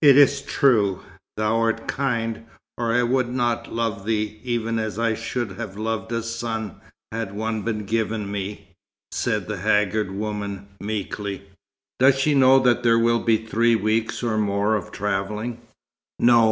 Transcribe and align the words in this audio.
"It 0.00 0.16
is 0.16 0.42
true. 0.42 1.00
Thou 1.36 1.56
art 1.58 1.88
kind, 1.88 2.44
or 2.78 2.92
I 2.94 3.02
would 3.02 3.28
not 3.28 3.74
love 3.74 4.06
thee 4.06 4.38
even 4.44 4.78
as 4.78 4.96
I 4.96 5.14
should 5.14 5.58
have 5.58 5.76
loved 5.76 6.12
a 6.12 6.22
son, 6.22 6.76
had 7.10 7.34
one 7.34 7.62
been 7.62 7.84
given 7.84 8.30
me," 8.30 8.68
said 9.10 9.48
the 9.48 9.56
haggard 9.56 10.12
woman, 10.12 10.68
meekly. 10.78 11.42
"Does 11.98 12.16
she 12.16 12.32
know 12.32 12.60
that 12.60 12.84
there 12.84 13.00
will 13.00 13.24
be 13.24 13.38
three 13.38 13.74
weeks 13.74 14.22
or 14.22 14.38
more 14.38 14.76
of 14.76 14.92
travelling?" 14.92 15.60
"No. 16.20 16.50